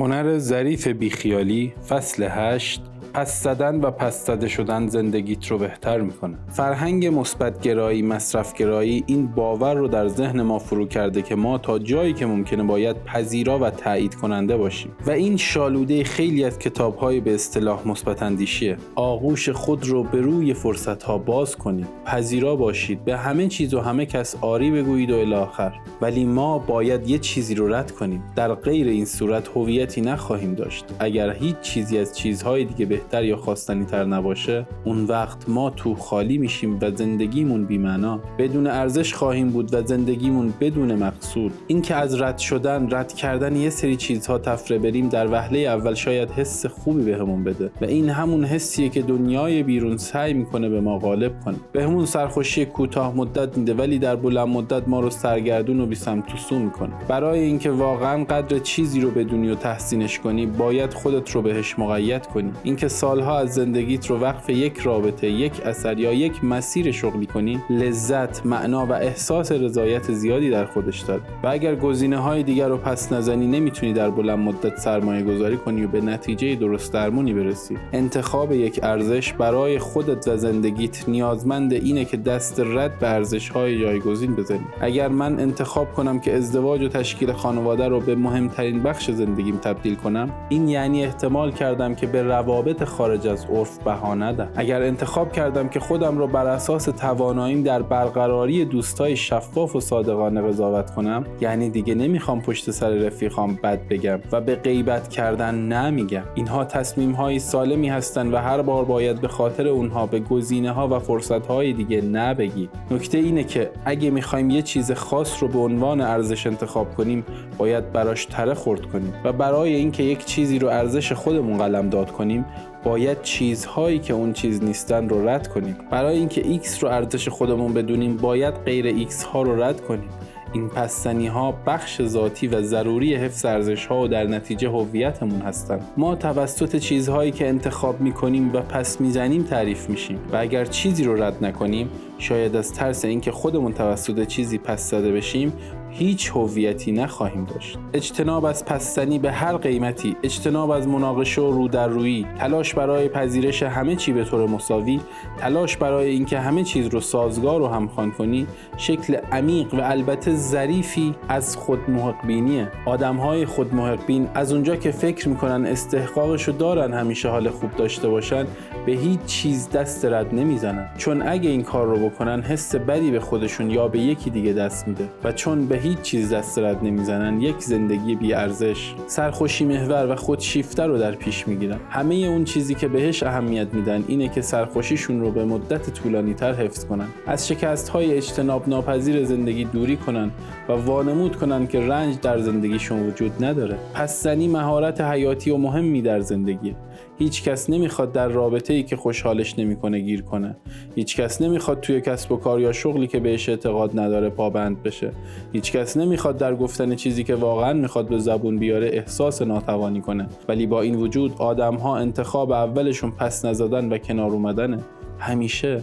هنر 0.00 0.38
ظریف 0.38 0.88
بیخیالی 0.88 1.72
فصل 1.88 2.26
هشت 2.30 2.82
پس 3.18 3.42
زدن 3.42 3.80
و 3.80 3.90
پس 3.90 4.26
زده 4.26 4.48
شدن 4.48 4.86
زندگیت 4.86 5.46
رو 5.46 5.58
بهتر 5.58 6.00
می‌کنه. 6.00 6.38
فرهنگ 6.48 7.06
مثبتگرایی 7.06 8.02
مصرفگرایی 8.02 9.04
این 9.06 9.26
باور 9.26 9.74
رو 9.74 9.88
در 9.88 10.08
ذهن 10.08 10.42
ما 10.42 10.58
فرو 10.58 10.86
کرده 10.86 11.22
که 11.22 11.34
ما 11.34 11.58
تا 11.58 11.78
جایی 11.78 12.12
که 12.12 12.26
ممکنه 12.26 12.62
باید 12.62 13.04
پذیرا 13.04 13.58
و 13.58 13.70
تایید 13.70 14.14
کننده 14.14 14.56
باشیم. 14.56 14.90
و 15.06 15.10
این 15.10 15.36
شالوده 15.36 16.04
خیلی 16.04 16.44
از 16.44 16.58
کتابهای 16.58 17.20
به 17.20 17.34
اصطلاح 17.34 17.88
مثبت 17.88 18.22
اندیشیه. 18.22 18.76
آغوش 18.94 19.48
خود 19.48 19.86
رو 19.86 20.02
به 20.02 20.20
روی 20.20 20.54
فرصت 20.54 21.02
ها 21.02 21.18
باز 21.18 21.56
کنید. 21.56 21.86
پذیرا 22.04 22.56
باشید. 22.56 23.04
به 23.04 23.16
همه 23.16 23.48
چیز 23.48 23.74
و 23.74 23.80
همه 23.80 24.06
کس 24.06 24.36
آری 24.40 24.70
بگویید 24.70 25.10
و 25.10 25.16
الاخر. 25.16 25.72
ولی 26.00 26.24
ما 26.24 26.58
باید 26.58 27.10
یه 27.10 27.18
چیزی 27.18 27.54
رو 27.54 27.74
رد 27.74 27.90
کنیم. 27.90 28.22
در 28.36 28.54
غیر 28.54 28.88
این 28.88 29.04
صورت 29.04 29.48
هویتی 29.48 30.00
نخواهیم 30.00 30.54
داشت. 30.54 30.84
اگر 30.98 31.32
هیچ 31.32 31.60
چیزی 31.60 31.98
از 31.98 32.16
چیزهای 32.16 32.64
دیگه 32.64 32.86
بهتر 32.86 33.07
یا 33.14 33.36
خواستنی 33.36 33.84
تر 33.84 34.04
نباشه 34.04 34.66
اون 34.84 35.04
وقت 35.04 35.48
ما 35.48 35.70
تو 35.70 35.94
خالی 35.94 36.38
میشیم 36.38 36.78
و 36.82 36.90
زندگیمون 36.90 37.64
بیمعنا. 37.64 38.20
بدون 38.38 38.66
ارزش 38.66 39.14
خواهیم 39.14 39.50
بود 39.50 39.74
و 39.74 39.82
زندگیمون 39.86 40.54
بدون 40.60 40.94
مقصود. 40.94 41.52
اینکه 41.66 41.94
از 41.94 42.20
رد 42.20 42.38
شدن 42.38 42.88
رد 42.90 43.12
کردن 43.12 43.56
یه 43.56 43.70
سری 43.70 43.96
چیزها 43.96 44.38
تفره 44.38 44.78
بریم 44.78 45.08
در 45.08 45.32
وهله 45.32 45.58
اول 45.58 45.94
شاید 45.94 46.30
حس 46.30 46.66
خوبی 46.66 47.02
بهمون 47.02 47.44
بده. 47.44 47.70
و 47.80 47.84
این 47.84 48.08
همون 48.10 48.44
حسیه 48.44 48.88
که 48.88 49.02
دنیای 49.02 49.62
بیرون 49.62 49.96
سعی 49.96 50.34
می‌کنه 50.34 50.68
به 50.68 50.80
ما 50.80 50.98
غالب 50.98 51.40
کنه. 51.44 51.56
بهمون 51.72 52.06
سرخوشی 52.06 52.66
کوتاه 52.66 53.16
مدت 53.16 53.58
میده 53.58 53.74
ولی 53.74 53.98
در 53.98 54.16
بلند 54.16 54.48
مدت 54.48 54.88
ما 54.88 55.00
رو 55.00 55.10
سرگردون 55.10 55.80
و 55.80 55.86
بی 55.86 55.94
سمت 55.94 56.24
سو 56.36 56.58
می‌کنه. 56.58 56.92
برای 57.08 57.40
اینکه 57.40 57.70
واقعا 57.70 58.24
قدر 58.24 58.58
چیزی 58.58 59.00
رو 59.00 59.10
بدونی 59.10 59.50
و 59.50 59.54
تحسینش 59.54 60.18
کنی 60.18 60.46
باید 60.46 60.94
خودت 60.94 61.30
رو 61.30 61.42
بهش 61.42 61.78
مقید 61.78 62.26
کنی. 62.26 62.50
اینکه 62.62 62.88
سالها 62.98 63.38
از 63.38 63.54
زندگیت 63.54 64.06
رو 64.06 64.18
وقف 64.18 64.50
یک 64.50 64.78
رابطه 64.78 65.30
یک 65.30 65.60
اثر 65.66 65.98
یا 65.98 66.12
یک 66.12 66.44
مسیر 66.44 66.92
شغلی 66.92 67.26
کنی 67.26 67.60
لذت 67.70 68.46
معنا 68.46 68.86
و 68.86 68.92
احساس 68.92 69.52
رضایت 69.52 70.12
زیادی 70.12 70.50
در 70.50 70.64
خودش 70.64 71.00
داره. 71.00 71.22
و 71.42 71.46
اگر 71.48 71.74
گزینه 71.74 72.16
های 72.16 72.42
دیگر 72.42 72.68
رو 72.68 72.76
پس 72.76 73.12
نزنی 73.12 73.46
نمی‌تونی 73.46 73.92
در 73.92 74.10
بلند 74.10 74.38
مدت 74.38 74.76
سرمایه 74.76 75.22
گذاری 75.22 75.56
کنی 75.56 75.84
و 75.84 75.88
به 75.88 76.00
نتیجه 76.00 76.54
درست 76.54 76.92
درمونی 76.92 77.32
برسی. 77.32 77.76
انتخاب 77.92 78.52
یک 78.52 78.80
ارزش 78.82 79.32
برای 79.32 79.78
خودت 79.78 80.28
و 80.28 80.36
زندگیت 80.36 81.08
نیازمند 81.08 81.72
اینه 81.72 82.04
که 82.04 82.16
دست 82.16 82.60
رد 82.60 82.98
به 82.98 83.08
ارزش 83.08 83.48
های 83.48 83.80
جایگزین 83.80 84.34
بزنی. 84.34 84.66
اگر 84.80 85.08
من 85.08 85.40
انتخاب 85.40 85.92
کنم 85.92 86.20
که 86.20 86.36
ازدواج 86.36 86.82
و 86.82 86.88
تشکیل 86.88 87.32
خانواده 87.32 87.88
رو 87.88 88.00
به 88.00 88.14
مهمترین 88.14 88.82
بخش 88.82 89.10
زندگیم 89.10 89.56
تبدیل 89.56 89.94
کنم 89.94 90.30
این 90.48 90.68
یعنی 90.68 91.04
احتمال 91.04 91.52
کردم 91.52 91.94
که 91.94 92.06
به 92.06 92.22
روابط 92.22 92.77
خارج 92.84 93.26
از 93.26 93.44
عرف 93.44 93.78
بها 93.78 94.14
ندم. 94.14 94.48
اگر 94.56 94.82
انتخاب 94.82 95.32
کردم 95.32 95.68
که 95.68 95.80
خودم 95.80 96.18
را 96.18 96.26
بر 96.26 96.46
اساس 96.46 96.84
تواناییم 96.84 97.62
در 97.62 97.82
برقراری 97.82 98.64
دوستای 98.64 99.16
شفاف 99.16 99.76
و 99.76 99.80
صادقانه 99.80 100.42
قضاوت 100.42 100.94
کنم 100.94 101.24
یعنی 101.40 101.70
دیگه 101.70 101.94
نمی‌خوام 101.94 102.40
پشت 102.40 102.70
سر 102.70 102.90
رفیقام 102.90 103.58
بد 103.62 103.88
بگم 103.88 104.18
و 104.32 104.40
به 104.40 104.54
غیبت 104.54 105.08
کردن 105.08 105.54
نمیگم. 105.54 106.22
اینها 106.34 106.64
تصمیم 106.64 107.12
های 107.12 107.38
سالمی 107.38 107.88
هستند 107.88 108.34
و 108.34 108.36
هر 108.36 108.62
بار 108.62 108.84
باید 108.84 109.20
به 109.20 109.28
خاطر 109.28 109.68
اونها 109.68 110.06
به 110.06 110.20
گزینه 110.20 110.70
ها 110.70 110.88
و 110.88 110.98
فرصت 110.98 111.46
های 111.46 111.72
دیگه 111.72 112.00
نبگی 112.00 112.68
نکته 112.90 113.18
اینه 113.18 113.44
که 113.44 113.70
اگه 113.84 114.10
می‌خوایم 114.10 114.50
یه 114.50 114.62
چیز 114.62 114.92
خاص 114.92 115.42
رو 115.42 115.48
به 115.48 115.58
عنوان 115.58 116.00
ارزش 116.00 116.46
انتخاب 116.46 116.94
کنیم 116.94 117.24
باید 117.58 117.92
براش 117.92 118.24
تره 118.24 118.54
خورد 118.54 118.86
کنیم 118.86 119.14
و 119.24 119.32
برای 119.32 119.74
اینکه 119.74 120.02
یک 120.02 120.24
چیزی 120.24 120.58
رو 120.58 120.68
ارزش 120.68 121.12
خودمون 121.12 121.58
قلم 121.58 121.88
داد 121.88 122.10
کنیم 122.10 122.44
باید 122.84 123.22
چیزهایی 123.22 123.98
که 123.98 124.14
اون 124.14 124.32
چیز 124.32 124.64
نیستن 124.64 125.08
رو 125.08 125.28
رد 125.28 125.48
کنیم. 125.48 125.76
برای 125.90 126.18
اینکه 126.18 126.42
X 126.42 126.78
رو 126.80 126.88
ارزش 126.88 127.28
خودمون 127.28 127.74
بدونیم 127.74 128.16
باید 128.16 128.54
غیر 128.54 129.08
X 129.08 129.24
ها 129.24 129.42
رو 129.42 129.62
رد 129.62 129.80
کنیم. 129.80 130.08
این 130.52 130.68
پستنی 130.68 131.26
ها 131.26 131.54
بخش 131.66 132.02
ذاتی 132.02 132.46
و 132.46 132.62
ضروری 132.62 133.14
حفظ 133.14 133.44
ارزش 133.44 133.86
ها 133.86 134.02
و 134.02 134.08
در 134.08 134.24
نتیجه 134.24 134.68
هویتمون 134.68 135.40
هستند 135.40 135.80
ما 135.96 136.14
توسط 136.14 136.76
چیزهایی 136.76 137.30
که 137.30 137.48
انتخاب 137.48 138.00
می 138.00 138.12
کنیم 138.12 138.52
و 138.52 138.60
پس 138.60 139.00
می‌زنیم 139.00 139.42
تعریف 139.42 139.90
میشیم. 139.90 140.18
و 140.32 140.36
اگر 140.36 140.64
چیزی 140.64 141.04
رو 141.04 141.22
رد 141.22 141.44
نکنیم 141.44 141.88
شاید 142.18 142.56
از 142.56 142.72
ترس 142.72 143.04
اینکه 143.04 143.32
خودمون 143.32 143.72
توسط 143.72 144.26
چیزی 144.26 144.58
پس 144.58 144.90
زده 144.90 145.12
بشیم 145.12 145.52
هیچ 145.90 146.30
هویتی 146.34 146.92
نخواهیم 146.92 147.44
داشت. 147.44 147.78
اجتناب 147.92 148.44
از 148.44 148.64
پستنی 148.64 149.18
به 149.18 149.32
هر 149.32 149.56
قیمتی 149.56 150.16
اجتناب 150.22 150.70
از 150.70 150.88
مناقشه 150.88 151.40
و 151.40 151.52
رو 151.52 151.68
در 151.68 151.88
روی 151.88 152.26
تلاش 152.38 152.74
برای 152.74 153.08
پذیرش 153.08 153.62
همه 153.62 153.96
چی 153.96 154.12
به 154.12 154.24
طور 154.24 154.48
مساوی 154.48 155.00
تلاش 155.38 155.76
برای 155.76 156.10
اینکه 156.10 156.38
همه 156.38 156.64
چیز 156.64 156.86
رو 156.86 157.00
سازگار 157.00 157.62
و 157.62 157.66
همخوان 157.66 158.10
کنی 158.10 158.46
شکل 158.76 159.16
عمیق 159.32 159.74
و 159.74 159.80
البته 159.82 160.36
ظریفی 160.36 161.14
از 161.28 161.56
خود 161.56 161.78
بینیه 162.26 162.68
آدم 162.86 163.16
های 163.16 163.46
خود 163.46 163.70
بین 164.06 164.28
از 164.34 164.52
اونجا 164.52 164.76
که 164.76 164.90
فکر 164.90 165.28
می‌کنن 165.28 165.66
استحقاقشو 165.66 166.52
دارن 166.52 166.92
همیشه 166.92 167.28
حال 167.28 167.50
خوب 167.50 167.70
داشته 167.76 168.08
باشن 168.08 168.46
به 168.86 168.92
هیچ 168.92 169.20
چیز 169.26 169.70
دست 169.70 170.04
رد 170.04 170.34
نمی‌زنن. 170.34 170.90
چون 170.96 171.22
اگه 171.22 171.50
این 171.50 171.62
کار 171.62 171.86
رو 171.86 172.08
بکنن 172.08 172.42
حس 172.42 172.74
بدی 172.74 173.10
به 173.10 173.20
خودشون 173.20 173.70
یا 173.70 173.88
به 173.88 173.98
یکی 173.98 174.30
دیگه 174.30 174.52
دست 174.52 174.88
میده. 174.88 175.08
و 175.24 175.32
چون 175.32 175.66
به 175.66 175.77
هیچ 175.78 176.00
چیز 176.00 176.32
دست 176.32 176.58
رد 176.58 176.84
نمی‌زنن 176.84 177.40
یک 177.40 177.60
زندگی 177.60 178.14
بی 178.14 178.34
ارزش. 178.34 178.94
سرخوشی 179.06 179.64
محور 179.64 180.12
و 180.12 180.16
خودشیفته 180.16 180.82
رو 180.82 180.98
در 180.98 181.14
پیش 181.14 181.48
می‌گیرن. 181.48 181.78
همه 181.90 182.14
اون 182.14 182.44
چیزی 182.44 182.74
که 182.74 182.88
بهش 182.88 183.22
اهمیت 183.22 183.74
میدن 183.74 184.04
اینه 184.08 184.28
که 184.28 184.42
سرخوشیشون 184.42 185.20
رو 185.20 185.30
به 185.30 185.44
مدت 185.44 185.90
طولانی 185.90 186.34
تر 186.34 186.52
حفظ 186.54 186.84
کنن. 186.84 187.08
از 187.26 187.48
شکست 187.48 187.88
های 187.88 188.14
اجتناب 188.14 188.68
ناپذیر 188.68 189.24
زندگی 189.24 189.64
دوری 189.64 189.96
کنن 189.96 190.30
و 190.68 190.72
وانمود 190.72 191.36
کنن 191.36 191.66
که 191.66 191.80
رنج 191.80 192.20
در 192.20 192.38
زندگیشون 192.38 193.08
وجود 193.08 193.44
نداره. 193.44 193.76
پس 193.94 194.22
زنی 194.22 194.48
مهارت 194.48 195.00
حیاتی 195.00 195.50
و 195.50 195.56
مهمی 195.56 196.02
در 196.02 196.20
زندگی 196.20 196.74
هیچ 197.18 197.42
کس 197.42 197.70
نمی‌خواد 197.70 198.12
در 198.12 198.28
رابطه 198.28 198.74
ای 198.74 198.82
که 198.82 198.96
خوشحالش 198.96 199.58
نمی‌کنه 199.58 199.98
گیر 199.98 200.22
کنه. 200.22 200.56
هیچ 200.94 201.16
کس 201.16 201.42
نمی‌خواد 201.42 201.80
توی 201.80 202.00
کسب 202.00 202.32
و 202.32 202.36
کار 202.36 202.60
یا 202.60 202.72
شغلی 202.72 203.06
که 203.06 203.20
بهش 203.20 203.48
اعتقاد 203.48 204.00
نداره 204.00 204.28
پابند 204.28 204.82
بشه. 204.82 205.12
هیچ 205.52 205.67
کس 205.72 205.96
نمی‌خواد 205.96 206.36
در 206.38 206.54
گفتن 206.54 206.94
چیزی 206.94 207.24
که 207.24 207.34
واقعا 207.34 207.72
می‌خواد 207.72 208.08
به 208.08 208.18
زبون 208.18 208.58
بیاره 208.58 208.90
احساس 208.92 209.42
ناتوانی 209.42 210.00
کنه. 210.00 210.26
ولی 210.48 210.66
با 210.66 210.80
این 210.80 210.94
وجود 210.94 211.34
آدم 211.38 211.74
ها 211.74 211.96
انتخاب 211.96 212.52
اولشون 212.52 213.10
پس 213.10 213.44
نزدن 213.44 213.92
و 213.92 213.98
کنار 213.98 214.30
اومدنه. 214.30 214.78
همیشه. 215.18 215.82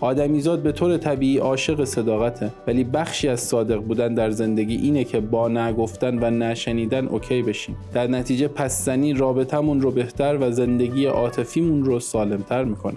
آدمیزاد 0.00 0.62
به 0.62 0.72
طور 0.72 0.96
طبیعی 0.96 1.38
عاشق 1.38 1.84
صداقته. 1.84 2.50
ولی 2.66 2.84
بخشی 2.84 3.28
از 3.28 3.40
صادق 3.40 3.78
بودن 3.78 4.14
در 4.14 4.30
زندگی 4.30 4.76
اینه 4.76 5.04
که 5.04 5.20
با 5.20 5.48
نگفتن 5.48 6.18
و 6.18 6.30
نشنیدن 6.30 7.06
اوکی 7.06 7.42
بشیم. 7.42 7.76
در 7.94 8.06
نتیجه 8.06 8.48
پسزنی 8.48 9.12
رابطمون 9.12 9.80
رو 9.80 9.90
بهتر 9.90 10.38
و 10.40 10.50
زندگی 10.50 11.06
عاطفیمون 11.06 11.84
رو 11.84 12.00
سالمتر 12.00 12.64
می‌کنه. 12.64 12.96